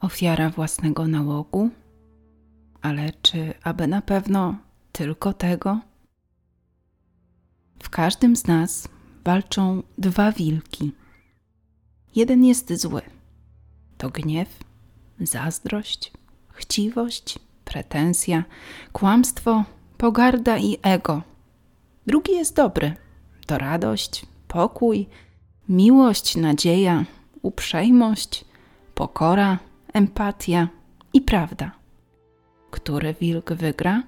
[0.00, 1.70] ofiara własnego nałogu?
[2.82, 4.58] Ale czy aby na pewno
[4.92, 5.80] tylko tego?
[7.82, 8.88] W każdym z nas
[9.24, 10.92] walczą dwa wilki.
[12.16, 13.02] Jeden jest zły.
[13.98, 14.48] To gniew,
[15.20, 16.12] zazdrość,
[16.52, 18.44] chciwość, pretensja,
[18.92, 19.64] kłamstwo,
[19.98, 21.22] pogarda i ego.
[22.06, 22.94] Drugi jest dobry.
[23.46, 25.06] To radość, pokój,
[25.68, 27.04] miłość, nadzieja,
[27.42, 28.44] uprzejmość,
[28.94, 29.58] pokora,
[29.92, 30.68] empatia
[31.12, 31.70] i prawda.
[32.70, 34.02] Który wilk wygra?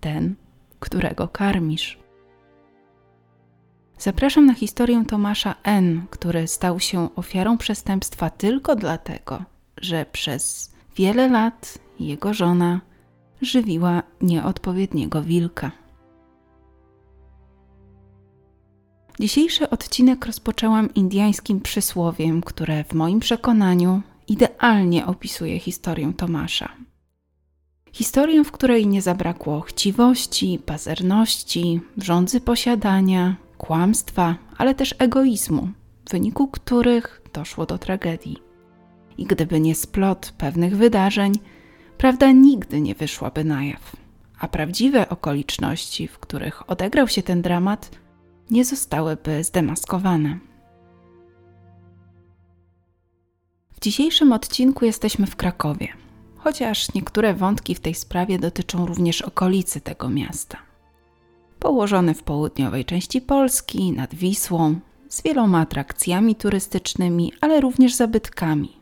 [0.00, 0.34] Ten,
[0.80, 1.98] którego karmisz.
[3.98, 9.42] Zapraszam na historię Tomasza N., który stał się ofiarą przestępstwa tylko dlatego,
[9.76, 12.80] że przez wiele lat jego żona
[13.42, 15.70] żywiła nieodpowiedniego wilka.
[19.20, 26.68] Dzisiejszy odcinek rozpoczęłam indyjskim przysłowiem, które w moim przekonaniu idealnie opisuje historię Tomasza.
[27.92, 35.68] Historię, w której nie zabrakło chciwości, pazerności, rządzy posiadania, kłamstwa, ale też egoizmu,
[36.08, 38.36] w wyniku których doszło do tragedii.
[39.18, 41.32] I gdyby nie splot pewnych wydarzeń,
[41.98, 43.96] prawda nigdy nie wyszłaby na jaw,
[44.38, 47.90] a prawdziwe okoliczności, w których odegrał się ten dramat,
[48.50, 50.49] nie zostałyby zdemaskowane.
[53.80, 55.88] W dzisiejszym odcinku jesteśmy w Krakowie,
[56.36, 60.58] chociaż niektóre wątki w tej sprawie dotyczą również okolicy tego miasta.
[61.58, 68.76] Położony w południowej części Polski, nad Wisłą, z wieloma atrakcjami turystycznymi, ale również zabytkami.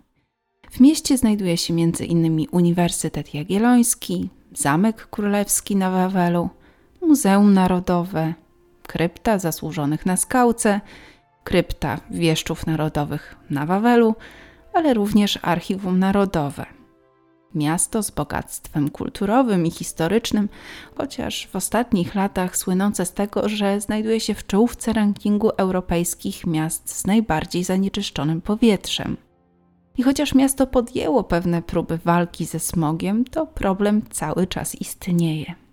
[0.71, 2.47] W mieście znajduje się m.in.
[2.51, 6.49] Uniwersytet Jagielloński, Zamek Królewski na Wawelu,
[7.03, 8.35] Muzeum Narodowe,
[8.83, 10.81] krypta zasłużonych na skałce,
[11.45, 14.15] krypta wieszczów narodowych na Wawelu,
[14.79, 16.67] ale również Archiwum Narodowe.
[17.55, 20.49] Miasto z bogactwem kulturowym i historycznym,
[20.95, 26.91] chociaż w ostatnich latach słynące z tego, że znajduje się w czołówce rankingu europejskich miast
[26.91, 29.17] z najbardziej zanieczyszczonym powietrzem.
[29.97, 35.68] I chociaż miasto podjęło pewne próby walki ze smogiem, to problem cały czas istnieje.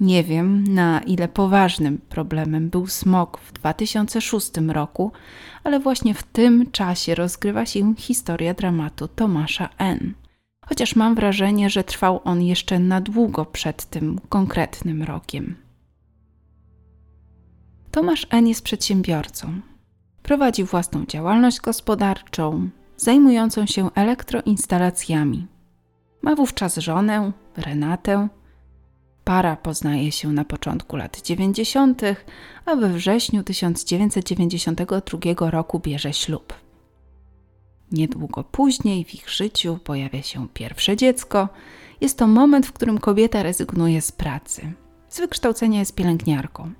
[0.00, 5.12] Nie wiem, na ile poważnym problemem był smog w 2006 roku,
[5.64, 10.14] ale właśnie w tym czasie rozgrywa się historia dramatu Tomasza N.
[10.66, 15.56] Chociaż mam wrażenie, że trwał on jeszcze na długo przed tym konkretnym rokiem.
[17.90, 18.48] Tomasz N.
[18.48, 19.60] jest przedsiębiorcą.
[20.22, 25.46] Prowadzi własną działalność gospodarczą, zajmującą się elektroinstalacjami.
[26.22, 28.28] Ma wówczas żonę, Renatę,
[29.30, 32.02] Para poznaje się na początku lat 90.,
[32.64, 36.54] a we wrześniu 1992 roku bierze ślub.
[37.92, 41.48] Niedługo później w ich życiu pojawia się pierwsze dziecko.
[42.00, 44.72] Jest to moment, w którym kobieta rezygnuje z pracy.
[45.08, 46.72] Z wykształcenia jest pielęgniarką.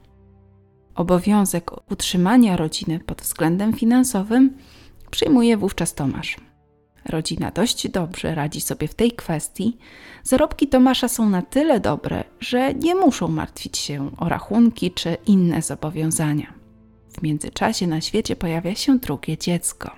[0.94, 4.56] Obowiązek utrzymania rodziny pod względem finansowym
[5.10, 6.37] przyjmuje wówczas Tomasz.
[7.05, 9.78] Rodzina dość dobrze radzi sobie w tej kwestii.
[10.22, 15.62] Zarobki Tomasza są na tyle dobre, że nie muszą martwić się o rachunki czy inne
[15.62, 16.53] zobowiązania.
[17.12, 19.91] W międzyczasie na świecie pojawia się drugie dziecko.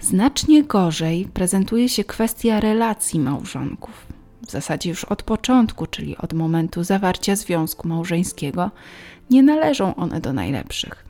[0.00, 4.06] Znacznie gorzej prezentuje się kwestia relacji małżonków.
[4.46, 8.70] W zasadzie już od początku, czyli od momentu zawarcia związku małżeńskiego,
[9.30, 11.04] nie należą one do najlepszych.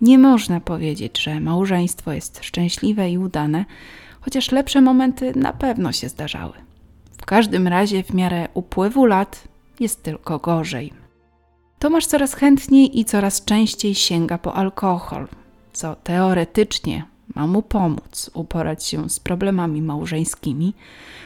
[0.00, 3.64] Nie można powiedzieć, że małżeństwo jest szczęśliwe i udane,
[4.20, 6.52] chociaż lepsze momenty na pewno się zdarzały.
[7.22, 9.48] W każdym razie w miarę upływu lat
[9.80, 10.92] jest tylko gorzej.
[11.78, 15.28] Tomasz coraz chętniej i coraz częściej sięga po alkohol,
[15.72, 17.04] co teoretycznie
[17.34, 20.74] ma mu pomóc uporać się z problemami małżeńskimi,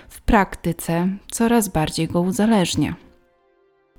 [0.09, 2.95] w praktyce coraz bardziej go uzależnia.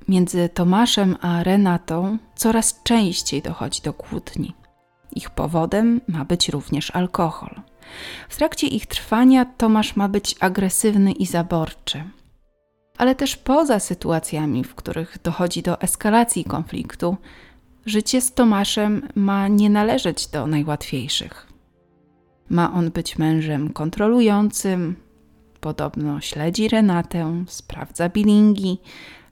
[0.07, 4.53] Między Tomaszem a Renatą coraz częściej dochodzi do kłótni.
[5.11, 7.61] Ich powodem ma być również alkohol.
[8.29, 12.03] W trakcie ich trwania Tomasz ma być agresywny i zaborczy.
[12.97, 17.17] Ale też poza sytuacjami, w których dochodzi do eskalacji konfliktu,
[17.85, 21.47] życie z Tomaszem ma nie należeć do najłatwiejszych.
[22.49, 24.95] Ma on być mężem kontrolującym,
[25.59, 28.77] podobno śledzi Renatę, sprawdza bilingi,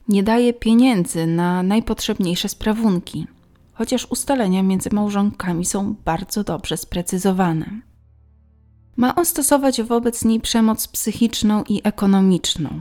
[0.08, 3.26] nie daje pieniędzy na najpotrzebniejsze sprawunki,
[3.72, 7.80] chociaż ustalenia między małżonkami są bardzo dobrze sprecyzowane.
[8.96, 12.80] Ma on stosować wobec niej przemoc psychiczną i ekonomiczną,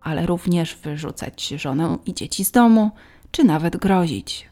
[0.00, 2.90] ale również wyrzucać żonę i dzieci z domu,
[3.30, 4.50] czy nawet grozić.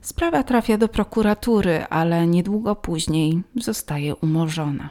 [0.00, 4.90] Sprawa trafia do prokuratury, ale niedługo później zostaje umorzona.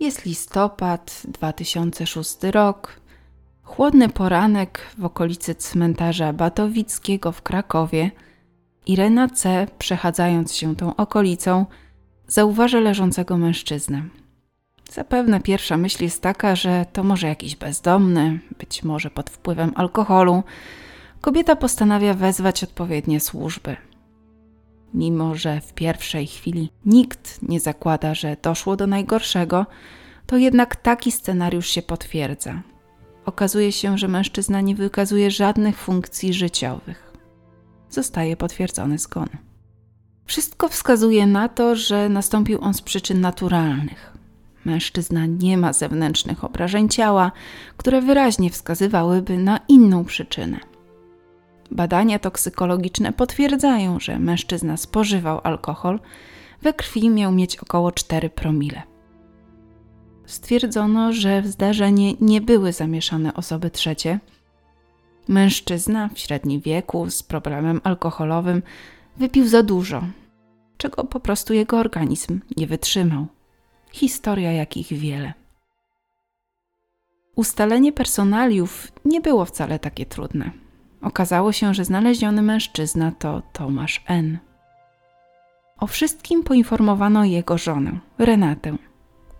[0.00, 3.00] Jest listopad 2006 rok.
[3.62, 8.10] Chłodny poranek w okolicy cmentarza Batowickiego w Krakowie.
[8.86, 11.66] Irena C., przechadzając się tą okolicą,
[12.28, 14.02] zauważa leżącego mężczyznę.
[14.90, 20.42] Zapewne pierwsza myśl jest taka, że to może jakiś bezdomny, być może pod wpływem alkoholu.
[21.20, 23.76] Kobieta postanawia wezwać odpowiednie służby.
[24.94, 29.66] Mimo, że w pierwszej chwili nikt nie zakłada, że doszło do najgorszego,
[30.26, 32.62] to jednak taki scenariusz się potwierdza.
[33.24, 37.12] Okazuje się, że mężczyzna nie wykazuje żadnych funkcji życiowych.
[37.90, 39.28] Zostaje potwierdzony zgon.
[40.26, 44.12] Wszystko wskazuje na to, że nastąpił on z przyczyn naturalnych.
[44.64, 47.32] Mężczyzna nie ma zewnętrznych obrażeń ciała,
[47.76, 50.60] które wyraźnie wskazywałyby na inną przyczynę.
[51.70, 56.00] Badania toksykologiczne potwierdzają, że mężczyzna spożywał alkohol,
[56.62, 58.82] we krwi miał mieć około 4 promile.
[60.26, 64.20] Stwierdzono, że w zdarzenie nie były zamieszane osoby trzecie.
[65.28, 68.62] Mężczyzna w średnim wieku z problemem alkoholowym
[69.16, 70.02] wypił za dużo,
[70.76, 73.26] czego po prostu jego organizm nie wytrzymał.
[73.92, 75.32] Historia jakich wiele.
[77.36, 80.50] Ustalenie personaliów nie było wcale takie trudne.
[81.02, 84.38] Okazało się, że znaleziony mężczyzna to Tomasz N.
[85.78, 88.76] O wszystkim poinformowano jego żonę, Renatę,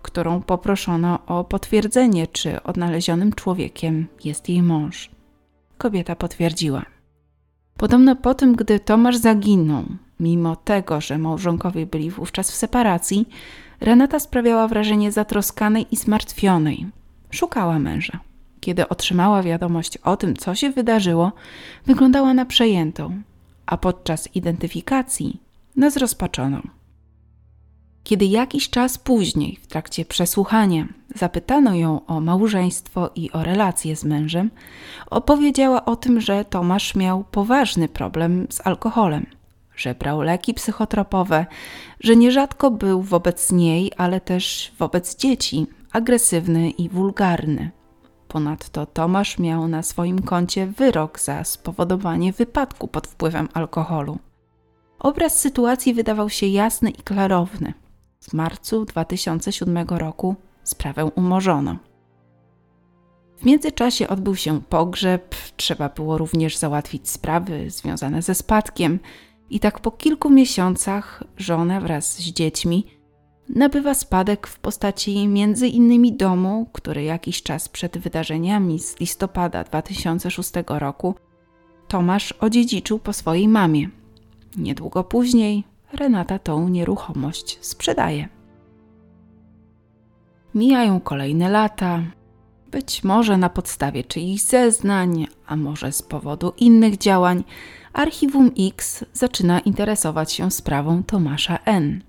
[0.01, 5.11] którą poproszono o potwierdzenie, czy odnalezionym człowiekiem jest jej mąż.
[5.77, 6.94] Kobieta potwierdziła.
[7.77, 9.83] Podobno po tym, gdy Tomasz zaginął,
[10.19, 13.29] mimo tego, że małżonkowie byli wówczas w separacji,
[13.81, 16.87] Renata sprawiała wrażenie zatroskanej i zmartwionej.
[17.31, 18.19] Szukała męża.
[18.59, 21.31] Kiedy otrzymała wiadomość o tym, co się wydarzyło,
[21.85, 23.21] wyglądała na przejętą,
[23.65, 25.39] a podczas identyfikacji
[25.75, 26.61] na zrozpaczoną.
[28.05, 34.03] Kiedy jakiś czas później, w trakcie przesłuchania, zapytano ją o małżeństwo i o relacje z
[34.03, 34.51] mężem,
[35.09, 39.25] opowiedziała o tym, że Tomasz miał poważny problem z alkoholem,
[39.75, 41.45] że brał leki psychotropowe,
[41.99, 47.71] że nierzadko był wobec niej, ale też wobec dzieci agresywny i wulgarny.
[48.27, 54.19] Ponadto Tomasz miał na swoim koncie wyrok za spowodowanie wypadku pod wpływem alkoholu.
[54.99, 57.73] Obraz sytuacji wydawał się jasny i klarowny.
[58.29, 61.77] W marcu 2007 roku sprawę umorzono.
[63.37, 68.99] W międzyczasie odbył się pogrzeb, trzeba było również załatwić sprawy związane ze spadkiem,
[69.49, 72.85] i tak po kilku miesiącach żona wraz z dziećmi
[73.49, 80.51] nabywa spadek w postaci między innymi domu, który jakiś czas przed wydarzeniami z listopada 2006
[80.67, 81.15] roku
[81.87, 83.89] Tomasz odziedziczył po swojej mamie.
[84.57, 88.29] Niedługo później Renata tą nieruchomość sprzedaje.
[90.55, 92.03] Mijają kolejne lata,
[92.71, 97.43] być może na podstawie czyichś zeznań, a może z powodu innych działań,
[97.93, 102.03] Archiwum X zaczyna interesować się sprawą Tomasza N.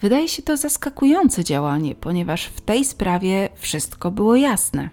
[0.00, 4.90] Wydaje się to zaskakujące działanie, ponieważ w tej sprawie wszystko było jasne.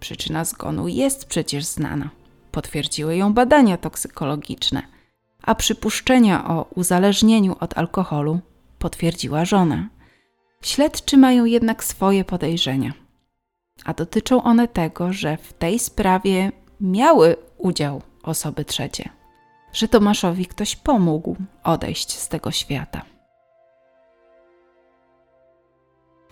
[0.00, 2.10] Przyczyna zgonu jest przecież znana.
[2.52, 4.82] Potwierdziły ją badania toksykologiczne,
[5.42, 8.40] a przypuszczenia o uzależnieniu od alkoholu
[8.78, 9.88] potwierdziła żona.
[10.62, 12.92] Śledczy mają jednak swoje podejrzenia,
[13.84, 19.08] a dotyczą one tego, że w tej sprawie miały udział osoby trzecie,
[19.72, 23.02] że Tomaszowi ktoś pomógł odejść z tego świata.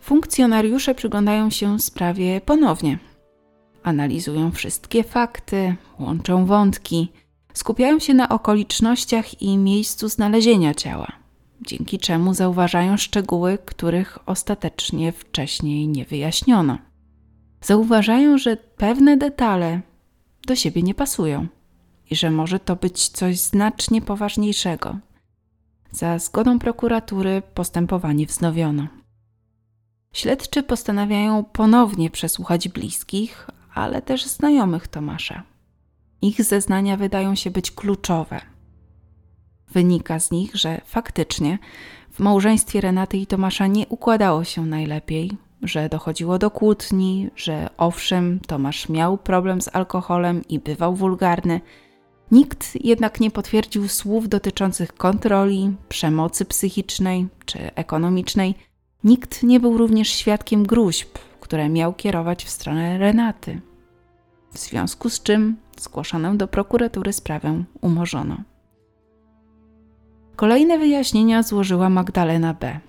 [0.00, 2.98] Funkcjonariusze przyglądają się sprawie ponownie.
[3.82, 7.12] Analizują wszystkie fakty, łączą wątki,
[7.54, 11.12] skupiają się na okolicznościach i miejscu znalezienia ciała,
[11.66, 16.78] dzięki czemu zauważają szczegóły, których ostatecznie wcześniej nie wyjaśniono.
[17.62, 19.80] Zauważają, że pewne detale
[20.46, 21.46] do siebie nie pasują
[22.10, 24.96] i że może to być coś znacznie poważniejszego.
[25.92, 28.86] Za zgodą prokuratury postępowanie wznowiono.
[30.12, 35.42] Śledczy postanawiają ponownie przesłuchać bliskich, ale też znajomych Tomasza.
[36.22, 38.40] Ich zeznania wydają się być kluczowe.
[39.72, 41.58] Wynika z nich, że faktycznie
[42.10, 45.30] w małżeństwie Renaty i Tomasza nie układało się najlepiej,
[45.62, 51.60] że dochodziło do kłótni, że owszem, Tomasz miał problem z alkoholem i bywał wulgarny.
[52.30, 58.54] Nikt jednak nie potwierdził słów dotyczących kontroli, przemocy psychicznej czy ekonomicznej
[59.04, 63.60] Nikt nie był również świadkiem gruźb, które miał kierować w stronę Renaty.
[64.52, 68.36] W związku z czym zgłoszoną do prokuratury sprawę umorzono.
[70.36, 72.80] Kolejne wyjaśnienia złożyła Magdalena B.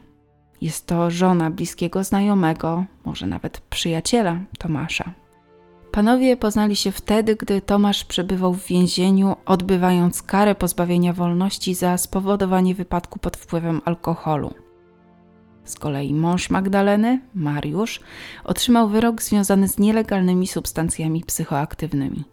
[0.62, 5.14] Jest to żona bliskiego znajomego, może nawet przyjaciela Tomasza.
[5.92, 12.76] Panowie poznali się wtedy, gdy Tomasz przebywał w więzieniu, odbywając karę pozbawienia wolności za spowodowanie
[12.76, 14.54] wypadku pod wpływem alkoholu.
[15.64, 18.00] Z kolei mąż Magdaleny, Mariusz,
[18.44, 22.24] otrzymał wyrok związany z nielegalnymi substancjami psychoaktywnymi.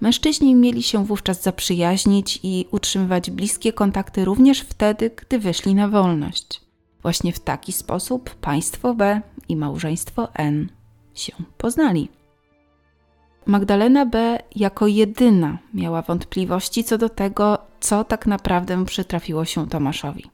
[0.00, 6.60] Mężczyźni mieli się wówczas zaprzyjaźnić i utrzymywać bliskie kontakty również wtedy, gdy wyszli na wolność.
[7.02, 10.68] Właśnie w taki sposób państwo B i małżeństwo N
[11.14, 12.08] się poznali.
[13.46, 14.38] Magdalena B.
[14.56, 20.30] jako jedyna miała wątpliwości co do tego, co tak naprawdę przytrafiło się Tomaszowi.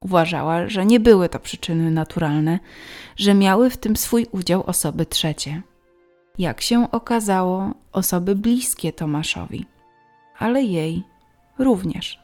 [0.00, 2.58] Uważała, że nie były to przyczyny naturalne,
[3.16, 5.62] że miały w tym swój udział osoby trzecie.
[6.38, 9.66] Jak się okazało, osoby bliskie Tomaszowi,
[10.38, 11.02] ale jej
[11.58, 12.22] również.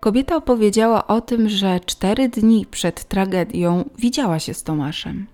[0.00, 5.26] Kobieta opowiedziała o tym, że cztery dni przed tragedią widziała się z Tomaszem.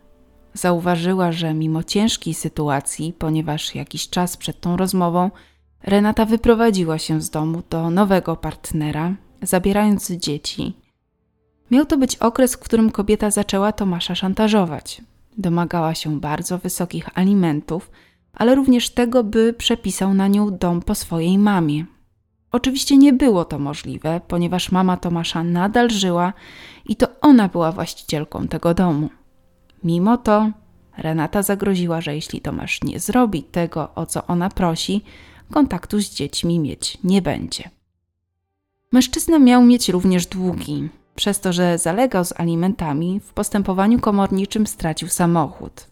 [0.55, 5.31] Zauważyła, że mimo ciężkiej sytuacji, ponieważ jakiś czas przed tą rozmową
[5.83, 10.75] Renata wyprowadziła się z domu do nowego partnera, zabierając dzieci.
[11.71, 15.03] Miał to być okres, w którym kobieta zaczęła Tomasza szantażować.
[15.39, 17.91] Domagała się bardzo wysokich alimentów,
[18.33, 21.85] ale również tego, by przepisał na nią dom po swojej mamie.
[22.53, 26.33] Oczywiście nie było to możliwe, ponieważ mama Tomasza nadal żyła
[26.89, 29.11] i to ona była właścicielką tego domu.
[29.85, 30.51] Mimo to
[30.97, 35.05] Renata zagroziła, że jeśli Tomasz nie zrobi tego, o co ona prosi,
[35.51, 37.71] kontaktu z dziećmi mieć nie będzie.
[38.93, 40.89] Mężczyzna miał mieć również długi.
[41.19, 45.87] Przez to, że zalegał z alimentami, w postępowaniu komorniczym stracił samochód.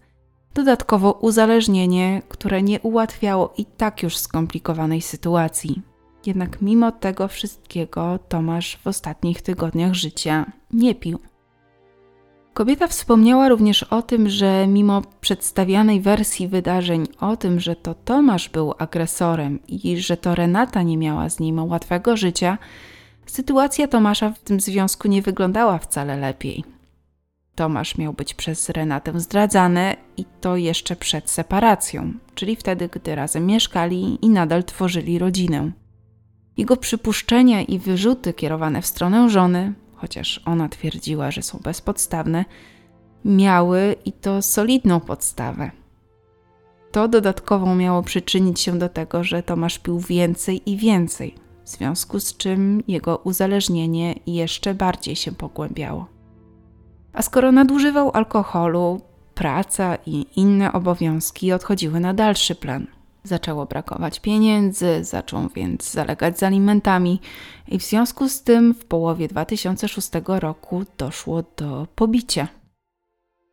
[0.54, 5.82] Dodatkowo uzależnienie, które nie ułatwiało i tak już skomplikowanej sytuacji.
[6.26, 11.18] Jednak mimo tego wszystkiego Tomasz w ostatnich tygodniach życia nie pił.
[12.54, 18.48] Kobieta wspomniała również o tym, że mimo przedstawianej wersji wydarzeń o tym, że to Tomasz
[18.48, 22.58] był agresorem i że to Renata nie miała z nim łatwego życia,
[23.30, 26.64] sytuacja Tomasza w tym związku nie wyglądała wcale lepiej.
[27.54, 33.46] Tomasz miał być przez Renatę zdradzany i to jeszcze przed separacją, czyli wtedy, gdy razem
[33.46, 35.72] mieszkali i nadal tworzyli rodzinę.
[36.56, 42.44] Jego przypuszczenia i wyrzuty kierowane w stronę żony chociaż ona twierdziła, że są bezpodstawne,
[43.24, 45.70] miały i to solidną podstawę.
[46.92, 51.34] To dodatkowo miało przyczynić się do tego, że Tomasz pił więcej i więcej,
[51.66, 56.06] w związku z czym jego uzależnienie jeszcze bardziej się pogłębiało.
[57.12, 59.00] A skoro nadużywał alkoholu,
[59.34, 62.86] praca i inne obowiązki odchodziły na dalszy plan.
[63.24, 67.20] Zaczęło brakować pieniędzy, zaczął więc zalegać z alimentami
[67.68, 72.48] i w związku z tym w połowie 2006 roku doszło do pobicia.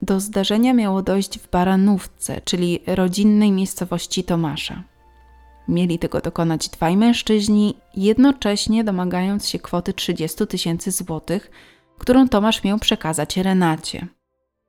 [0.01, 4.83] Do zdarzenia miało dojść w Baranówce, czyli rodzinnej miejscowości Tomasza.
[5.67, 11.51] Mieli tego dokonać dwaj mężczyźni, jednocześnie domagając się kwoty 30 tysięcy złotych,
[11.97, 14.07] którą Tomasz miał przekazać Renacie.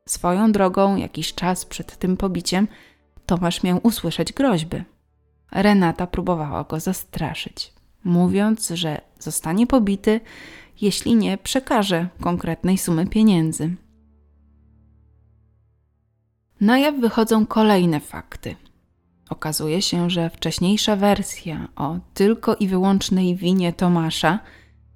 [0.08, 2.68] Swoją drogą, jakiś czas przed tym pobiciem,
[3.26, 4.82] Tomasz miał usłyszeć groźby.
[5.52, 7.72] Renata próbowała go zastraszyć,
[8.04, 10.20] mówiąc, że zostanie pobity,
[10.80, 13.76] jeśli nie przekaże konkretnej sumy pieniędzy.
[16.60, 18.56] Na jaw wychodzą kolejne fakty.
[19.30, 24.38] Okazuje się, że wcześniejsza wersja o tylko i wyłącznej winie Tomasza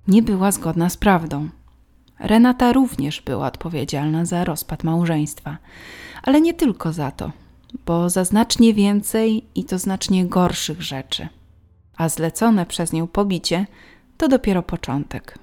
[0.09, 1.49] nie była zgodna z prawdą.
[2.21, 5.59] Renata również była odpowiedzialna za rozpad małżeństwa,
[6.23, 7.33] ale nie tylko za to
[7.87, 11.29] bo za znacznie więcej i to znacznie gorszych rzeczy,
[11.97, 13.67] a zlecone przez nią pobicie
[14.17, 15.39] to dopiero początek.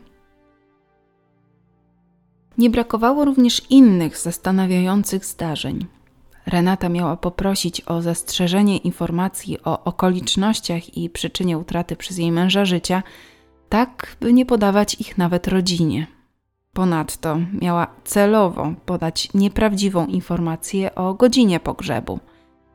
[2.57, 5.85] Nie brakowało również innych zastanawiających zdarzeń.
[6.47, 13.03] Renata miała poprosić o zastrzeżenie informacji o okolicznościach i przyczynie utraty przez jej męża życia,
[13.69, 16.07] tak by nie podawać ich nawet rodzinie.
[16.73, 22.19] Ponadto miała celowo podać nieprawdziwą informację o godzinie pogrzebu.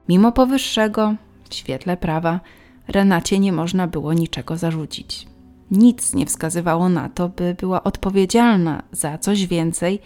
[0.09, 1.15] Mimo powyższego,
[1.51, 2.41] w świetle prawa,
[2.89, 5.27] Renacie nie można było niczego zarzucić.
[5.71, 10.01] Nic nie wskazywało na to, by była odpowiedzialna za coś więcej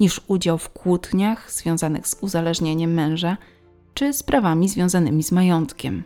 [0.00, 3.36] niż udział w kłótniach związanych z uzależnieniem męża
[3.94, 6.04] czy sprawami związanymi z majątkiem.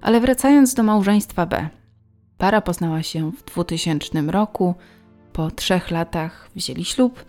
[0.00, 1.68] Ale wracając do małżeństwa B.
[2.38, 4.74] Para poznała się w 2000 roku
[5.32, 7.24] po trzech latach wzięli ślub.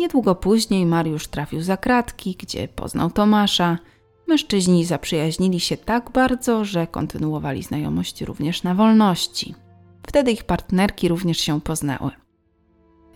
[0.00, 3.78] Niedługo później Mariusz trafił za kratki, gdzie poznał Tomasza.
[4.26, 9.54] Mężczyźni zaprzyjaźnili się tak bardzo, że kontynuowali znajomość również na wolności.
[10.06, 12.10] Wtedy ich partnerki również się poznały.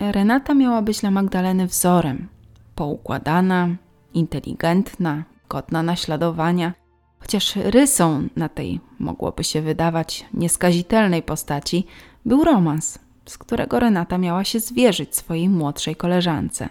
[0.01, 2.29] Renata miała być dla Magdaleny wzorem.
[2.75, 3.69] Poukładana,
[4.15, 6.73] inteligentna, godna naśladowania,
[7.21, 11.87] chociaż rysą na tej, mogłoby się wydawać, nieskazitelnej postaci
[12.25, 16.69] był romans, z którego Renata miała się zwierzyć swojej młodszej koleżance.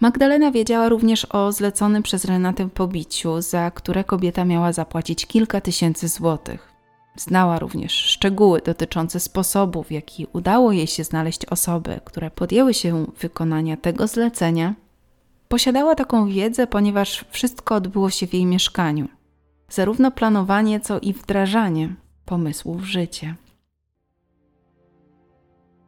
[0.00, 6.08] Magdalena wiedziała również o zleconym przez Renatę pobiciu, za które kobieta miała zapłacić kilka tysięcy
[6.08, 6.71] złotych.
[7.16, 13.06] Znała również szczegóły dotyczące sposobu, w jaki udało jej się znaleźć osoby, które podjęły się
[13.20, 14.74] wykonania tego zlecenia.
[15.48, 19.08] Posiadała taką wiedzę, ponieważ wszystko odbyło się w jej mieszkaniu.
[19.68, 23.34] Zarówno planowanie, co i wdrażanie pomysłów w życie.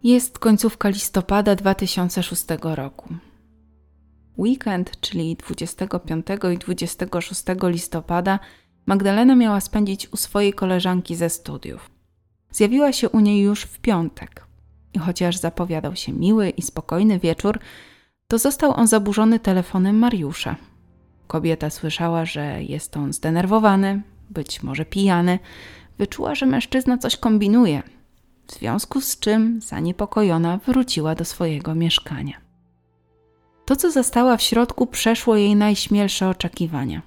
[0.02, 3.14] Jest końcówka listopada 2006 roku.
[4.38, 8.38] Weekend, czyli 25 i 26 listopada,
[8.86, 11.90] Magdalena miała spędzić u swojej koleżanki ze studiów.
[12.50, 14.46] Zjawiła się u niej już w piątek.
[14.92, 17.58] I chociaż zapowiadał się miły i spokojny wieczór,
[18.28, 20.56] to został on zaburzony telefonem Mariusza.
[21.26, 25.38] Kobieta słyszała, że jest on zdenerwowany, być może pijany.
[25.98, 27.82] Wyczuła, że mężczyzna coś kombinuje,
[28.46, 32.40] w związku z czym zaniepokojona wróciła do swojego mieszkania.
[33.64, 37.02] To, co zastała w środku, przeszło jej najśmielsze oczekiwania.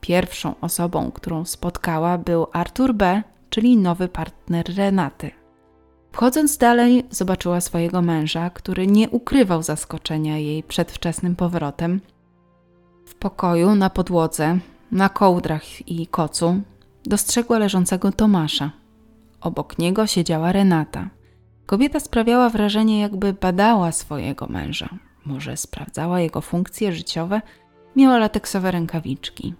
[0.00, 5.30] Pierwszą osobą, którą spotkała, był Artur B., czyli nowy partner Renaty.
[6.12, 12.00] Wchodząc dalej, zobaczyła swojego męża, który nie ukrywał zaskoczenia jej przedwczesnym powrotem.
[13.06, 14.58] W pokoju, na podłodze,
[14.92, 16.60] na kołdrach i kocu,
[17.04, 18.70] dostrzegła leżącego Tomasza.
[19.40, 21.10] Obok niego siedziała Renata.
[21.66, 24.88] Kobieta sprawiała wrażenie, jakby badała swojego męża.
[25.24, 27.42] Może sprawdzała jego funkcje życiowe,
[27.96, 29.54] miała lateksowe rękawiczki.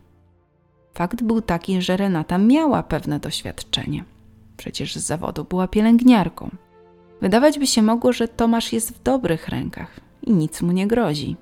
[0.94, 4.04] Fakt był taki, że Renata miała pewne doświadczenie.
[4.56, 6.50] Przecież z zawodu była pielęgniarką.
[7.20, 11.36] Wydawać by się mogło, że Tomasz jest w dobrych rękach i nic mu nie grozi.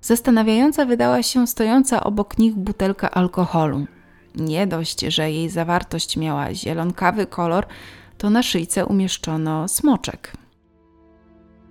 [0.00, 3.86] Zastanawiająca wydała się stojąca obok nich butelka alkoholu.
[4.34, 7.66] Nie dość, że jej zawartość miała zielonkawy kolor,
[8.18, 10.32] to na szyjce umieszczono smoczek.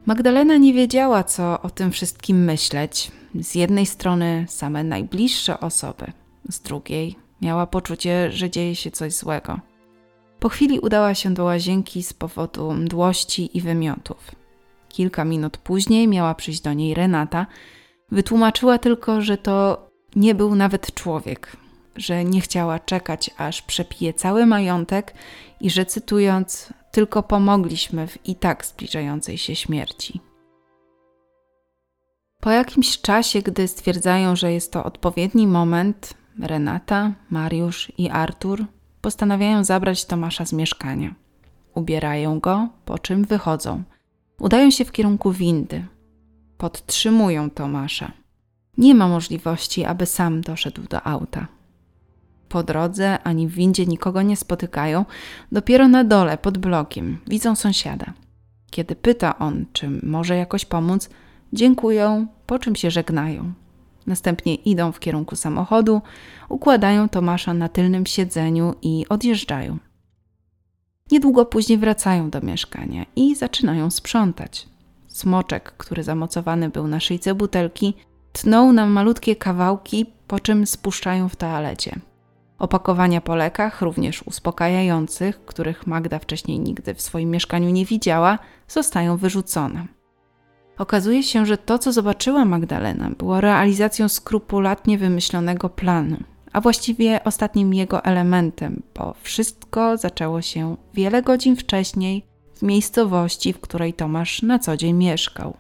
[0.06, 3.12] Magdalena nie wiedziała, co o tym wszystkim myśleć.
[3.36, 6.06] Z jednej strony same najbliższe osoby,
[6.50, 9.60] z drugiej miała poczucie, że dzieje się coś złego.
[10.40, 14.32] Po chwili udała się do łazienki z powodu mdłości i wymiotów.
[14.90, 17.46] Kilka minut później miała przyjść do niej Renata.
[18.12, 21.58] Wytłumaczyła tylko, że to nie był nawet człowiek,
[21.96, 25.14] że nie chciała czekać, aż przepije cały majątek
[25.62, 30.22] i że cytując, tylko pomogliśmy w i tak zbliżającej się śmierci.
[32.44, 38.66] Po jakimś czasie, gdy stwierdzają, że jest to odpowiedni moment, Renata, Mariusz i Artur
[39.02, 41.16] postanawiają zabrać Tomasza z mieszkania.
[41.74, 43.84] Ubierają go, po czym wychodzą.
[44.40, 45.86] Udają się w kierunku windy.
[46.58, 48.12] Podtrzymują Tomasza.
[48.78, 51.48] Nie ma możliwości, aby sam doszedł do auta.
[52.50, 55.06] Po drodze ani w windzie nikogo nie spotykają,
[55.52, 58.14] dopiero na dole, pod blokiem, widzą sąsiada.
[58.72, 61.10] Kiedy pyta on, czy może jakoś pomóc,
[61.54, 63.54] dziękują, po czym się żegnają.
[64.08, 66.02] Następnie idą w kierunku samochodu,
[66.50, 69.78] układają Tomasza na tylnym siedzeniu i odjeżdżają.
[71.12, 74.68] Niedługo później wracają do mieszkania i zaczynają sprzątać.
[75.08, 77.94] Smoczek, który zamocowany był na szyjce butelki,
[78.32, 82.00] tną na malutkie kawałki, po czym spuszczają w toalecie.
[82.60, 89.18] Opakowania po lekach, również uspokajających, których Magda wcześniej nigdy w swoim mieszkaniu nie widziała, zostają
[89.18, 89.88] wyrzucone.
[90.78, 96.18] Okazuje się, że to, co zobaczyła Magdalena, było realizacją skrupulatnie wymyślonego planu,
[96.54, 103.60] a właściwie ostatnim jego elementem, bo wszystko zaczęło się wiele godzin wcześniej w miejscowości, w
[103.60, 105.58] której Tomasz na co dzień mieszkał.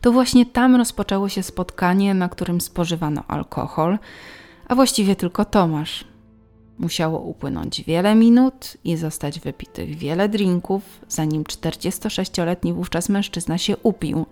[0.00, 3.98] To właśnie tam rozpoczęło się spotkanie, na którym spożywano alkohol,
[4.68, 6.04] a właściwie tylko Tomasz.
[6.78, 14.26] Musiało upłynąć wiele minut i zostać wypitych wiele drinków, zanim 46-letni wówczas mężczyzna się upił.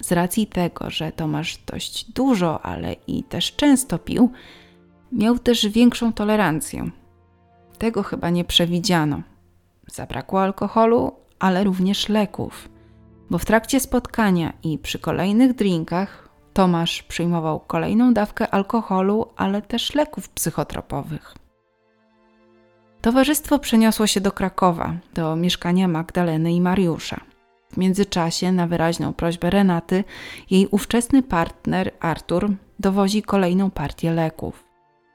[0.00, 4.30] Z racji tego, że Tomasz dość dużo, ale i też często pił,
[5.12, 6.90] miał też większą tolerancję.
[7.78, 9.22] Tego chyba nie przewidziano.
[9.86, 12.68] Zabrakło alkoholu, ale również leków,
[13.30, 19.94] bo w trakcie spotkania i przy kolejnych drinkach Tomasz przyjmował kolejną dawkę alkoholu, ale też
[19.94, 21.34] leków psychotropowych.
[23.04, 27.20] Towarzystwo przeniosło się do Krakowa, do mieszkania Magdaleny i Mariusza.
[27.72, 30.04] W międzyczasie, na wyraźną prośbę Renaty,
[30.50, 34.64] jej ówczesny partner Artur dowozi kolejną partię leków.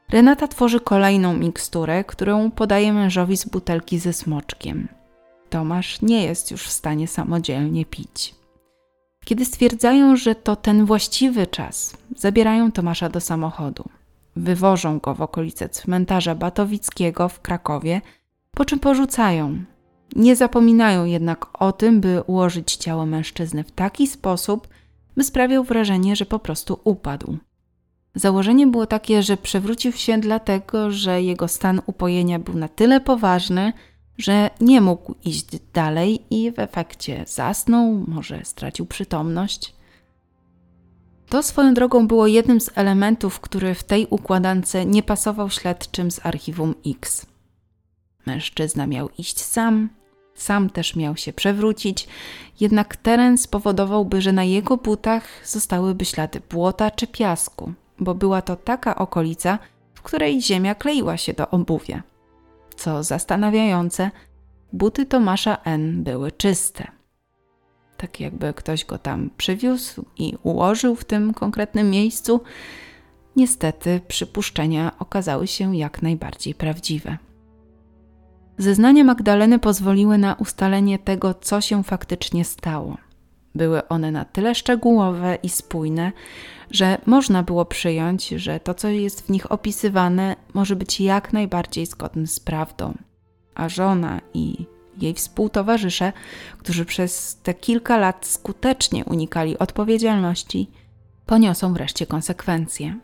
[0.09, 4.87] Renata tworzy kolejną miksturę, którą podaje mężowi z butelki ze smoczkiem.
[5.49, 8.35] Tomasz nie jest już w stanie samodzielnie pić.
[9.25, 13.89] Kiedy stwierdzają, że to ten właściwy czas, zabierają Tomasza do samochodu.
[14.39, 18.01] Wywożą go w okolice cmentarza Batowickiego w Krakowie,
[18.51, 19.63] po czym porzucają.
[20.15, 24.67] Nie zapominają jednak o tym, by ułożyć ciało mężczyzny w taki sposób,
[25.17, 27.37] by sprawiał wrażenie, że po prostu upadł.
[28.15, 33.73] Założenie było takie, że przewrócił się dlatego, że jego stan upojenia był na tyle poważny,
[34.17, 39.78] że nie mógł iść dalej i w efekcie zasnął, może stracił przytomność.
[41.29, 46.25] To swoją drogą było jednym z elementów, który w tej układance nie pasował śledczym z
[46.25, 47.25] archiwum X.
[48.25, 49.89] Mężczyzna miał iść sam,
[50.35, 52.07] sam też miał się przewrócić,
[52.59, 58.55] jednak teren spowodowałby, że na jego butach zostałyby ślady błota czy piasku, bo była to
[58.55, 59.59] taka okolica,
[59.93, 62.03] w której ziemia kleiła się do obuwia.
[62.75, 64.11] Co zastanawiające,
[64.73, 66.03] buty Tomasza N.
[66.03, 66.98] były czyste.
[67.99, 72.41] Tak jakby ktoś go tam przywiózł i ułożył w tym konkretnym miejscu.
[73.35, 77.17] Niestety przypuszczenia okazały się jak najbardziej prawdziwe.
[78.57, 82.97] Zeznania Magdaleny pozwoliły na ustalenie tego, co się faktycznie stało.
[83.55, 86.11] Były one na tyle szczegółowe i spójne,
[86.71, 91.85] że można było przyjąć, że to, co jest w nich opisywane, może być jak najbardziej
[91.85, 92.93] zgodne z prawdą.
[93.55, 94.65] A żona i
[95.03, 96.13] jej współtowarzysze,
[96.57, 100.69] którzy przez te kilka lat skutecznie unikali odpowiedzialności,
[101.25, 102.99] poniosą wreszcie konsekwencje.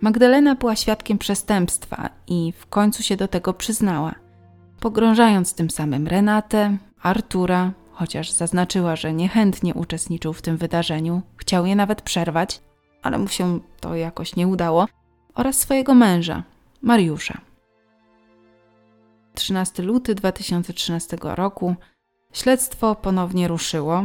[0.00, 4.14] Magdalena była świadkiem przestępstwa i w końcu się do tego przyznała,
[4.80, 11.76] pogrążając tym samym Renatę, Artura, chociaż zaznaczyła, że niechętnie uczestniczył w tym wydarzeniu, chciał je
[11.76, 12.60] nawet przerwać,
[13.02, 14.86] ale mu się to jakoś nie udało,
[15.34, 16.42] oraz swojego męża,
[16.82, 17.40] Mariusza.
[19.34, 21.74] 13 luty 2013 roku
[22.32, 24.04] śledztwo ponownie ruszyło.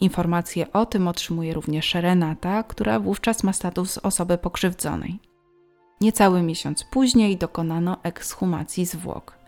[0.00, 5.18] Informacje o tym otrzymuje również Renata, która wówczas ma status osoby pokrzywdzonej.
[6.00, 9.38] Niecały miesiąc później dokonano ekshumacji zwłok.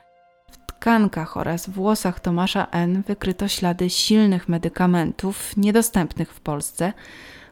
[0.52, 3.02] W tkankach oraz włosach Tomasza N.
[3.06, 6.92] wykryto ślady silnych medykamentów niedostępnych w Polsce,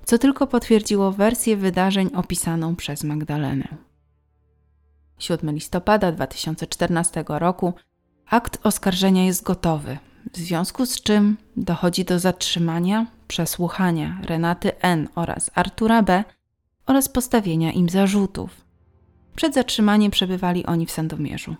[0.04, 3.89] co tylko potwierdziło wersję wydarzeń opisaną przez Magdalenę.
[5.20, 7.72] 7 listopada 2014 roku
[8.26, 9.98] akt oskarżenia jest gotowy,
[10.32, 15.08] w związku z czym dochodzi do zatrzymania, przesłuchania Renaty N.
[15.14, 16.24] oraz Artura B.
[16.86, 18.50] oraz postawienia im zarzutów.
[19.36, 21.56] Przed zatrzymaniem przebywali oni w Sandomierzu.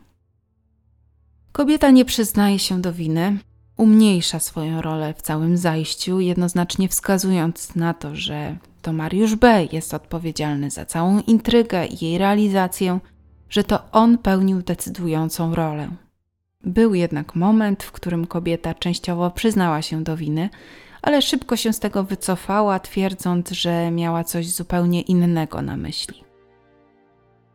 [1.53, 3.38] Kobieta nie przyznaje się do winy,
[3.77, 9.66] umniejsza swoją rolę w całym zajściu, jednoznacznie wskazując na to, że to Mariusz B.
[9.73, 13.01] jest odpowiedzialny za całą intrygę i jej realizację,
[13.50, 15.88] że to on pełnił decydującą rolę.
[16.64, 20.50] Był jednak moment, w którym kobieta częściowo przyznała się do winy,
[21.02, 26.24] ale szybko się z tego wycofała, twierdząc, że miała coś zupełnie innego na myśli.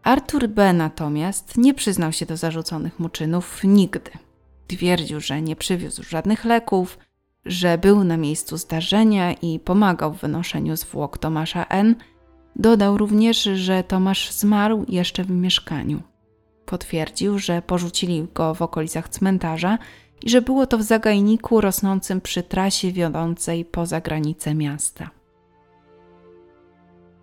[0.03, 0.73] Artur B.
[0.73, 4.12] natomiast nie przyznał się do zarzuconych mu czynów nigdy.
[4.67, 6.97] Twierdził, że nie przywiózł żadnych leków,
[7.45, 11.95] że był na miejscu zdarzenia i pomagał w wynoszeniu zwłok Tomasza N.,
[12.56, 16.02] Dodał również, że Tomasz zmarł jeszcze w mieszkaniu.
[16.65, 19.78] Potwierdził, że porzucili go w okolicach cmentarza
[20.24, 25.10] i że było to w zagajniku rosnącym przy trasie wiodącej poza granice miasta.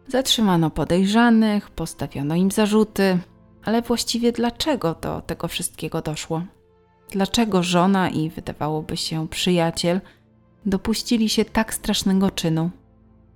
[0.09, 3.19] Zatrzymano podejrzanych, postawiono im zarzuty,
[3.65, 6.43] ale właściwie dlaczego do tego wszystkiego doszło?
[7.11, 10.01] Dlaczego żona i wydawałoby się przyjaciel
[10.67, 12.71] dopuścili się tak strasznego czynu?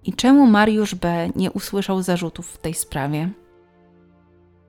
[0.06, 1.28] I czemu Mariusz B.
[1.36, 3.30] nie usłyszał zarzutów w tej sprawie?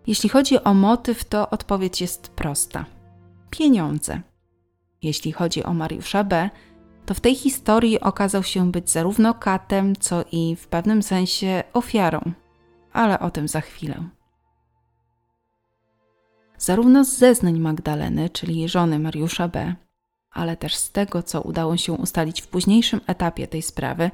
[0.07, 2.85] Jeśli chodzi o motyw, to odpowiedź jest prosta:
[3.49, 4.21] pieniądze.
[5.01, 6.49] Jeśli chodzi o Mariusza B.,
[7.05, 12.21] to w tej historii okazał się być zarówno katem, co i w pewnym sensie ofiarą,
[12.93, 14.09] ale o tym za chwilę.
[16.57, 19.75] Zarówno z zeznań Magdaleny, czyli żony Mariusza B.,
[20.31, 24.11] ale też z tego, co udało się ustalić w późniejszym etapie tej sprawy,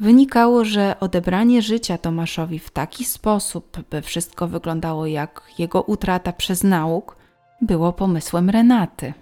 [0.00, 6.64] Wynikało, że odebranie życia Tomaszowi w taki sposób, by wszystko wyglądało jak jego utrata przez
[6.64, 7.16] nauk,
[7.62, 9.14] było pomysłem Renaty.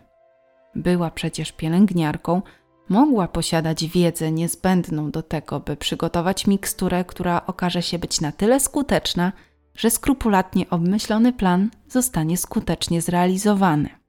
[0.74, 2.42] Była przecież pielęgniarką,
[2.88, 8.61] mogła posiadać wiedzę niezbędną do tego, by przygotować miksturę, która okaże się być na tyle
[8.61, 9.33] skuteczna,
[9.74, 13.99] że skrupulatnie obmyślony plan zostanie skutecznie zrealizowany.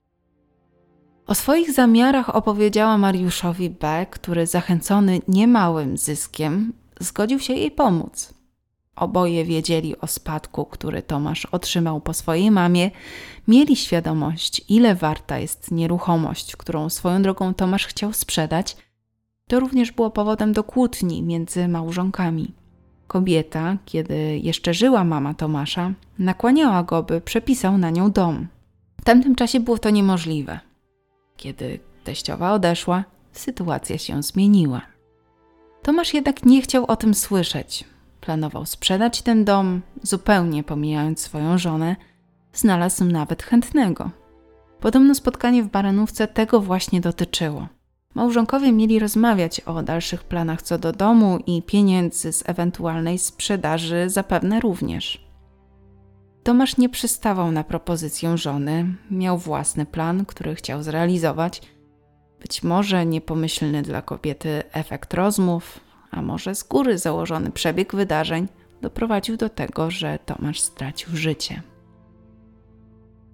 [1.28, 8.34] O swoich zamiarach opowiedziała Mariuszowi B., który zachęcony niemałym zyskiem zgodził się jej pomóc.
[8.96, 12.92] oboje wiedzieli o spadku, który Tomasz otrzymał po swojej mamie,
[13.48, 18.78] mieli świadomość, ile warta jest nieruchomość, którą swoją drogą Tomasz chciał sprzedać,
[19.48, 22.54] to również było powodem do kłótni między małżonkami.
[23.08, 28.48] Kobieta, kiedy jeszcze żyła mama Tomasza, nakłaniała go, by przepisał na nią dom.
[29.02, 30.60] W tamtym czasie było to niemożliwe.
[31.42, 34.82] Kiedy teściowa odeszła, sytuacja się zmieniła.
[35.82, 37.84] Tomasz jednak nie chciał o tym słyszeć.
[38.20, 41.96] Planował sprzedać ten dom, zupełnie pomijając swoją żonę.
[42.54, 44.10] Znalazł nawet chętnego.
[44.80, 47.68] Podobno spotkanie w Baranówce tego właśnie dotyczyło.
[48.16, 54.60] Małżonkowie mieli rozmawiać o dalszych planach co do domu i pieniędzy z ewentualnej sprzedaży zapewne
[54.60, 55.31] również.
[56.44, 61.62] Tomasz nie przystawał na propozycję żony, miał własny plan, który chciał zrealizować.
[62.40, 65.80] Być może niepomyślny dla kobiety efekt rozmów,
[66.12, 68.48] a może z góry założony przebieg wydarzeń
[68.82, 71.62] doprowadził do tego, że Tomasz stracił życie.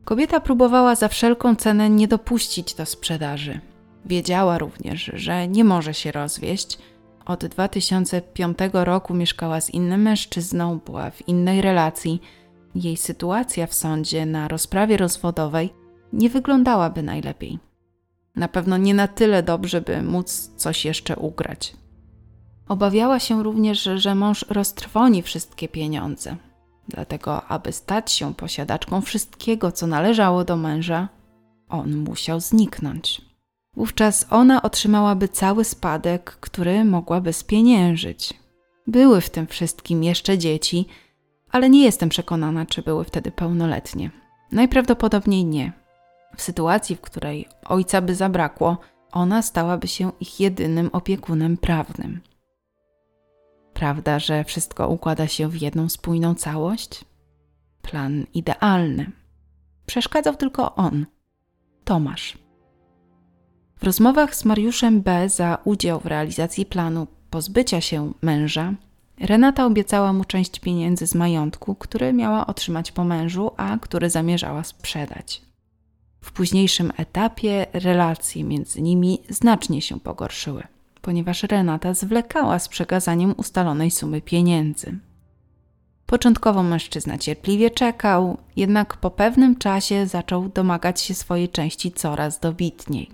[0.05, 3.59] Kobieta próbowała za wszelką cenę nie dopuścić do sprzedaży.
[4.05, 6.77] Wiedziała również, że nie może się rozwieść.
[7.25, 12.21] Od 2005 roku mieszkała z innym mężczyzną, była w innej relacji.
[12.75, 15.73] Jej sytuacja w sądzie na rozprawie rozwodowej
[16.13, 17.59] nie wyglądałaby najlepiej.
[18.35, 21.75] Na pewno nie na tyle dobrze, by móc coś jeszcze ugrać.
[22.67, 26.35] Obawiała się również, że mąż roztrwoni wszystkie pieniądze.
[26.87, 31.09] Dlatego, aby stać się posiadaczką wszystkiego, co należało do męża,
[31.69, 33.21] on musiał zniknąć.
[33.75, 38.33] Wówczas ona otrzymałaby cały spadek, który mogłaby spieniężyć.
[38.87, 40.85] Były w tym wszystkim jeszcze dzieci,
[41.51, 44.11] ale nie jestem przekonana, czy były wtedy pełnoletnie.
[44.51, 45.73] Najprawdopodobniej nie.
[46.35, 48.77] W sytuacji, w której ojca by zabrakło,
[49.11, 52.21] ona stałaby się ich jedynym opiekunem prawnym.
[53.73, 57.05] Prawda, że wszystko układa się w jedną spójną całość?
[57.81, 59.11] Plan idealny.
[59.85, 61.05] Przeszkadzał tylko on,
[61.83, 62.37] Tomasz.
[63.79, 65.29] W rozmowach z Mariuszem B.
[65.29, 68.73] za udział w realizacji planu pozbycia się męża,
[69.19, 74.63] Renata obiecała mu część pieniędzy z majątku, który miała otrzymać po mężu, a który zamierzała
[74.63, 75.41] sprzedać.
[76.21, 80.63] W późniejszym etapie relacje między nimi znacznie się pogorszyły,
[81.01, 84.97] ponieważ Renata zwlekała z przekazaniem ustalonej sumy pieniędzy.
[86.05, 93.11] Początkowo mężczyzna cierpliwie czekał, jednak po pewnym czasie zaczął domagać się swojej części coraz dobitniej.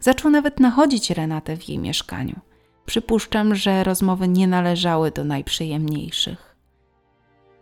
[0.00, 2.40] Zaczął nawet nachodzić Renatę w jej mieszkaniu.
[2.86, 6.56] Przypuszczam, że rozmowy nie należały do najprzyjemniejszych.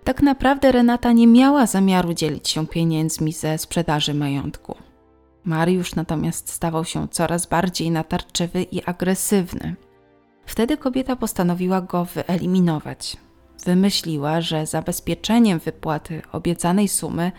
[0.04, 4.76] Tak naprawdę Renata nie miała zamiaru dzielić się pieniędzmi ze sprzedaży majątku.
[5.44, 9.76] Mariusz natomiast stawał się coraz bardziej natarczywy i agresywny.
[10.46, 13.16] Wtedy kobieta postanowiła go wyeliminować.
[13.64, 17.32] Wymyśliła, że zabezpieczeniem wypłaty obiecanej sumy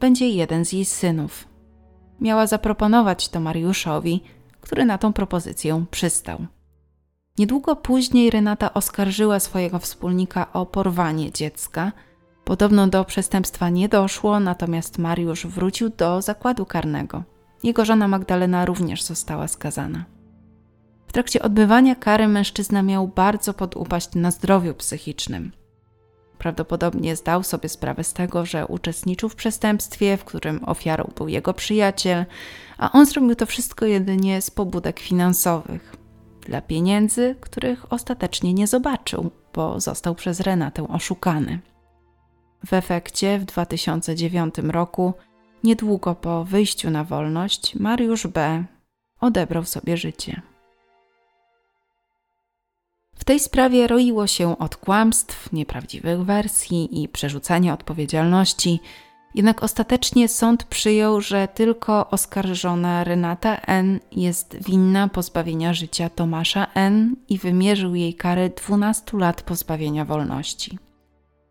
[0.00, 1.48] będzie jeden z jej synów.
[2.20, 4.22] Miała zaproponować to Mariuszowi,
[4.60, 6.46] który na tą propozycję przystał.
[7.38, 11.92] Niedługo później Renata oskarżyła swojego wspólnika o porwanie dziecka.
[12.44, 17.22] Podobno do przestępstwa nie doszło, natomiast Mariusz wrócił do zakładu karnego.
[17.62, 20.04] Jego żona Magdalena również została skazana.
[21.06, 25.52] W trakcie odbywania kary mężczyzna miał bardzo podupaść na zdrowiu psychicznym.
[26.38, 31.54] Prawdopodobnie zdał sobie sprawę z tego, że uczestniczył w przestępstwie, w którym ofiarą był jego
[31.54, 32.24] przyjaciel,
[32.78, 36.01] a on zrobił to wszystko jedynie z pobudek finansowych.
[36.46, 41.58] Dla pieniędzy, których ostatecznie nie zobaczył, bo został przez Renatę oszukany.
[42.66, 45.12] W efekcie w 2009 roku,
[45.64, 48.64] niedługo po wyjściu na wolność, Mariusz B.
[49.20, 50.42] odebrał sobie życie.
[53.14, 58.80] W tej sprawie roiło się od kłamstw, nieprawdziwych wersji i przerzucania odpowiedzialności,
[59.34, 64.00] jednak ostatecznie sąd przyjął, że tylko oskarżona Renata N.
[64.12, 67.16] jest winna pozbawienia życia Tomasza N.
[67.28, 70.78] i wymierzył jej karę 12 lat pozbawienia wolności.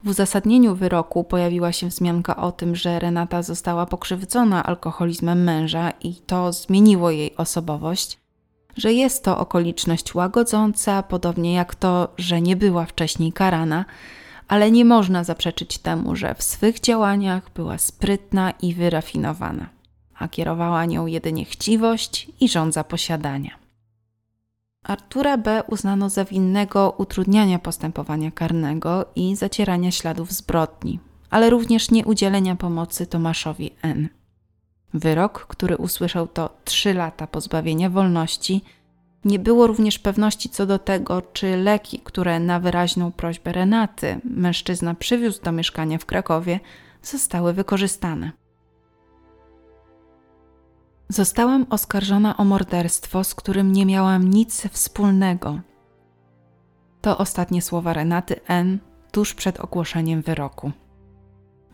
[0.04, 6.16] W uzasadnieniu wyroku pojawiła się wzmianka o tym, że Renata została pokrzywdzona alkoholizmem męża i
[6.16, 8.20] to zmieniło jej osobowość,
[8.78, 13.86] że jest to okoliczność łagodząca, podobnie jak to, że nie była wcześniej karana,
[14.52, 19.70] ale nie można zaprzeczyć temu, że w swych działaniach była sprytna i wyrafinowana,
[20.16, 23.52] a kierowała nią jedynie chciwość i żądza posiadania.
[24.84, 25.64] Artura B.
[25.68, 33.72] uznano za winnego utrudniania postępowania karnego i zacierania śladów zbrodni, ale również nieudzielenia pomocy Tomaszowi
[33.82, 34.10] N.
[34.94, 38.64] Wyrok, który usłyszał to trzy lata pozbawienia wolności,
[39.26, 44.96] Nie było również pewności co do tego, czy leki, które na wyraźną prośbę Renaty mężczyzna
[44.96, 46.60] przywiózł do mieszkania w Krakowie,
[47.04, 48.32] zostały wykorzystane.
[51.10, 55.60] Zostałam oskarżona o morderstwo, z którym nie miałam nic wspólnego.
[57.02, 58.80] To ostatnie słowa Renaty N.
[59.12, 60.72] tuż przed ogłoszeniem wyroku.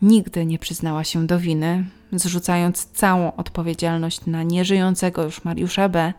[0.02, 6.12] Nigdy nie przyznała się do winy, zrzucając całą odpowiedzialność na nieżyjącego już Mariusza B.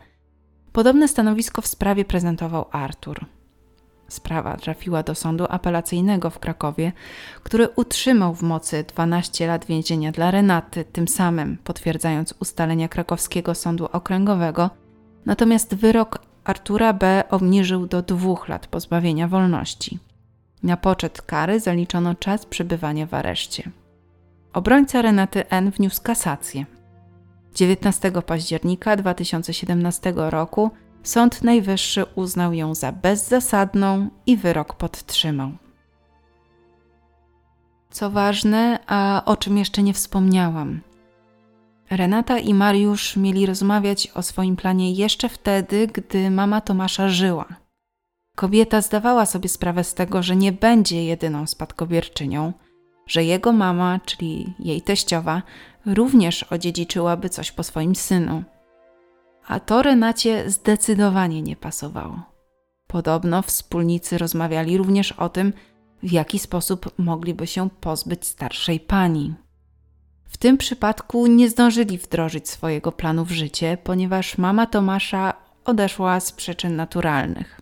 [0.72, 3.26] Podobne stanowisko w sprawie prezentował Artur.
[4.08, 6.92] Sprawa trafiła do sądu apelacyjnego w Krakowie,
[7.42, 13.88] który utrzymał w mocy 12 lat więzienia dla Renaty, tym samym potwierdzając ustalenia krakowskiego sądu
[13.92, 14.70] okręgowego,
[15.26, 17.22] natomiast wyrok Artura B.
[17.30, 19.98] obniżył do dwóch lat pozbawienia wolności.
[20.62, 23.70] Na poczet kary zaliczono czas przebywania w areszcie.
[24.52, 25.70] Obrońca Renaty N.
[25.70, 26.66] wniósł kasację.
[27.54, 30.70] 19 października 2017 roku
[31.02, 35.50] Sąd Najwyższy uznał ją za bezzasadną i wyrok podtrzymał.
[37.90, 40.80] Co ważne, a o czym jeszcze nie wspomniałam.
[41.90, 47.46] Renata i Mariusz mieli rozmawiać o swoim planie jeszcze wtedy, gdy mama Tomasza żyła.
[48.36, 52.52] Kobieta zdawała sobie sprawę z tego, że nie będzie jedyną spadkobierczynią,
[53.06, 55.42] że jego mama, czyli jej teściowa,
[55.86, 58.44] również odziedziczyłaby coś po swoim synu
[59.50, 62.22] a to Renacie zdecydowanie nie pasowało.
[62.86, 65.52] Podobno wspólnicy rozmawiali również o tym,
[66.02, 69.34] w jaki sposób mogliby się pozbyć starszej pani.
[70.24, 76.32] W tym przypadku nie zdążyli wdrożyć swojego planu w życie, ponieważ mama Tomasza odeszła z
[76.32, 77.60] przyczyn naturalnych.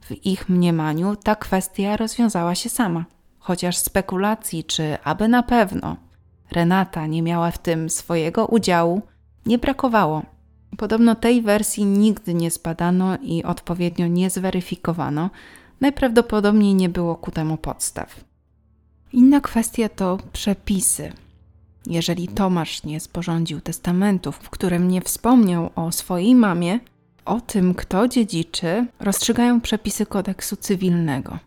[0.00, 3.04] W ich mniemaniu ta kwestia rozwiązała się sama,
[3.38, 5.96] chociaż spekulacji, czy aby na pewno
[6.52, 9.02] Renata nie miała w tym swojego udziału,
[9.46, 10.22] nie brakowało.
[10.76, 15.30] Podobno tej wersji nigdy nie zbadano i odpowiednio nie zweryfikowano.
[15.80, 18.24] Najprawdopodobniej nie było ku temu podstaw.
[19.12, 21.12] Inna kwestia to przepisy.
[21.86, 26.80] Jeżeli Tomasz nie sporządził testamentów, w którym nie wspomniał o swojej mamie,
[27.24, 31.38] o tym, kto dziedziczy, rozstrzygają przepisy kodeksu cywilnego.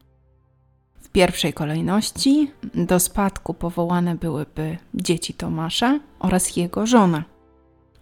[1.14, 7.24] Pierwszej kolejności do spadku powołane byłyby dzieci Tomasza oraz jego żona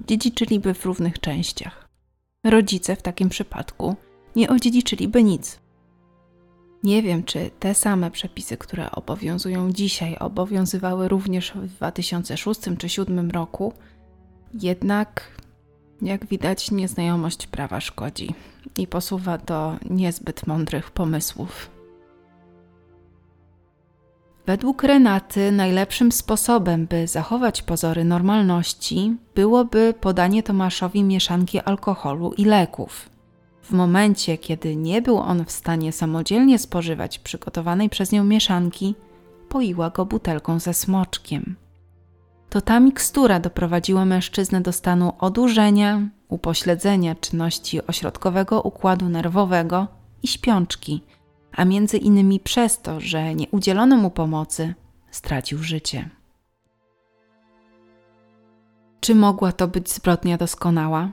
[0.08, 1.88] dziedziczyliby w równych częściach.
[2.44, 3.96] Rodzice w takim przypadku
[4.36, 5.60] nie odziedziczyliby nic.
[6.84, 13.32] Nie wiem, czy te same przepisy, które obowiązują dzisiaj, obowiązywały również w 2006 czy 2007
[13.32, 13.74] roku,
[14.54, 15.32] jednak,
[16.02, 18.36] jak widać, nieznajomość prawa szkodzi
[18.78, 21.81] i posuwa do niezbyt mądrych pomysłów.
[24.46, 33.10] Według Renaty najlepszym sposobem, by zachować pozory normalności, byłoby podanie Tomaszowi mieszanki alkoholu i leków.
[33.62, 38.96] W momencie, kiedy nie był on w stanie samodzielnie spożywać przygotowanej przez nią mieszanki,
[39.50, 41.56] poiła go butelką ze smoczkiem.
[42.50, 49.88] To ta mikstura doprowadziła mężczyznę do stanu odurzenia, upośledzenia czynności ośrodkowego układu nerwowego
[50.24, 51.02] i śpiączki–
[51.56, 54.74] a między innymi przez to, że nie udzielono mu pomocy,
[55.12, 56.10] stracił życie.
[59.00, 61.12] Czy mogła to być zbrodnia doskonała?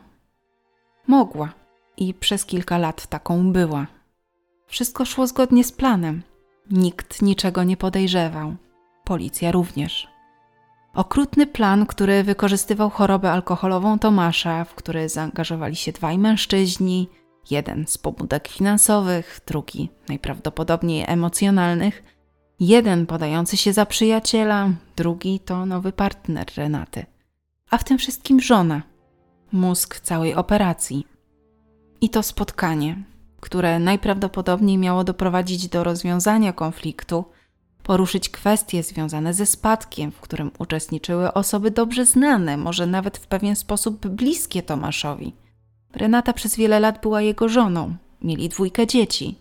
[1.06, 1.52] Mogła
[1.96, 3.86] i przez kilka lat taką była.
[4.66, 6.22] Wszystko szło zgodnie z planem.
[6.70, 8.56] Nikt niczego nie podejrzewał.
[9.04, 10.08] Policja również.
[10.94, 17.08] Okrutny plan, który wykorzystywał chorobę alkoholową Tomasza, w który zaangażowali się dwaj mężczyźni,
[17.50, 22.02] Jeden z pobudek finansowych, drugi najprawdopodobniej emocjonalnych,
[22.60, 27.06] jeden podający się za przyjaciela, drugi to nowy partner Renaty.
[27.70, 28.82] A w tym wszystkim żona,
[29.52, 31.06] mózg całej operacji.
[32.00, 33.04] I to spotkanie,
[33.40, 37.24] które najprawdopodobniej miało doprowadzić do rozwiązania konfliktu,
[37.82, 43.56] poruszyć kwestie związane ze spadkiem, w którym uczestniczyły osoby dobrze znane, może nawet w pewien
[43.56, 45.32] sposób bliskie Tomaszowi–
[45.92, 47.96] Renata przez wiele lat była jego żoną.
[48.22, 49.34] Mieli dwójkę dzieci.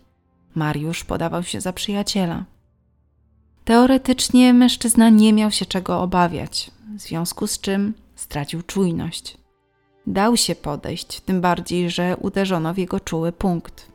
[0.54, 2.44] Mariusz podawał się za przyjaciela.
[3.64, 9.38] Teoretycznie mężczyzna nie miał się czego obawiać, w związku z czym stracił czujność.
[10.06, 13.92] Dał się podejść, tym bardziej, że uderzono w jego czuły punkt.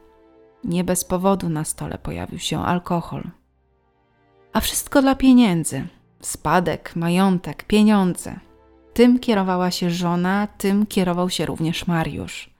[0.63, 3.23] Nie bez powodu na stole pojawił się alkohol.
[4.53, 5.87] A wszystko dla pieniędzy.
[6.21, 8.39] Spadek, majątek, pieniądze.
[8.93, 12.53] Tym kierowała się żona, tym kierował się również Mariusz.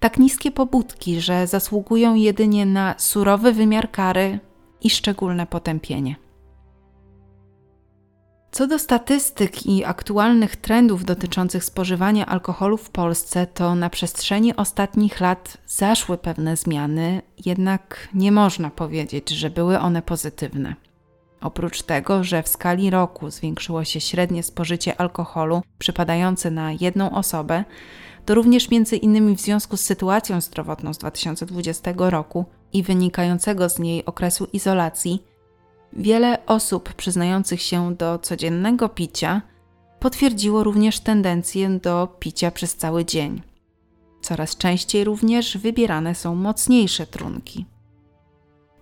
[0.00, 4.40] Tak niskie pobudki, że zasługują jedynie na surowy wymiar kary
[4.80, 6.16] i szczególne potępienie.
[8.50, 15.20] Co do statystyk i aktualnych trendów dotyczących spożywania alkoholu w Polsce, to na przestrzeni ostatnich
[15.20, 20.74] lat zaszły pewne zmiany, jednak nie można powiedzieć, że były one pozytywne.
[21.40, 27.64] Oprócz tego, że w skali roku zwiększyło się średnie spożycie alkoholu przypadające na jedną osobę,
[28.26, 33.78] to również między innymi w związku z sytuacją zdrowotną z 2020 roku i wynikającego z
[33.78, 35.22] niej okresu izolacji,
[35.92, 39.42] wiele osób przyznających się do codziennego picia
[40.00, 43.42] potwierdziło również tendencję do picia przez cały dzień.
[44.20, 47.66] Coraz częściej również wybierane są mocniejsze trunki.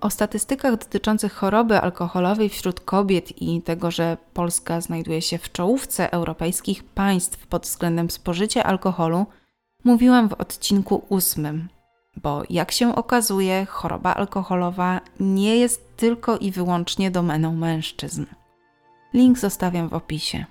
[0.07, 6.13] O statystykach dotyczących choroby alkoholowej wśród kobiet i tego, że Polska znajduje się w czołówce
[6.13, 9.27] europejskich państw pod względem spożycia alkoholu,
[9.85, 11.69] mówiłam w odcinku ósmym,
[12.17, 18.25] bo jak się okazuje, choroba alkoholowa nie jest tylko i wyłącznie domeną mężczyzn.
[19.15, 20.45] Link zostawiam w opisie.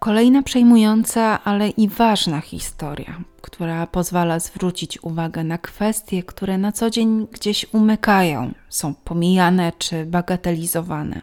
[0.00, 6.90] Kolejna przejmująca, ale i ważna historia, która pozwala zwrócić uwagę na kwestie, które na co
[6.90, 11.22] dzień gdzieś umykają, są pomijane czy bagatelizowane.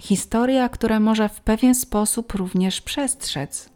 [0.00, 3.70] Historia, która może w pewien sposób również przestrzec,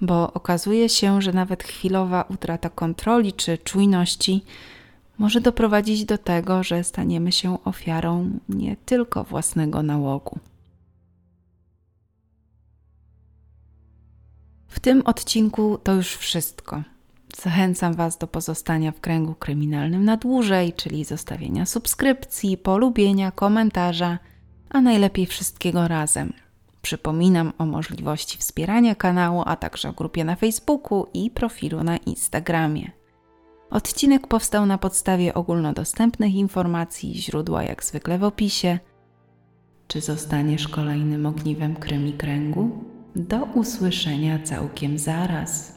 [0.00, 4.44] bo okazuje się, że nawet chwilowa utrata kontroli czy czujności
[5.18, 10.38] może doprowadzić do tego, że staniemy się ofiarą nie tylko własnego nałogu.
[14.72, 16.82] W tym odcinku to już wszystko.
[17.42, 24.18] Zachęcam Was do pozostania w kręgu kryminalnym na dłużej, czyli zostawienia subskrypcji, polubienia, komentarza,
[24.70, 26.32] a najlepiej wszystkiego razem.
[26.82, 32.90] Przypominam o możliwości wspierania kanału, a także o grupie na Facebooku i profilu na Instagramie.
[33.70, 38.78] Odcinek powstał na podstawie ogólnodostępnych informacji, źródła jak zwykle w opisie.
[39.88, 42.84] Czy zostaniesz kolejnym ogniwem krymi kręgu?
[43.16, 45.71] Do usłyszenia całkiem zaraz.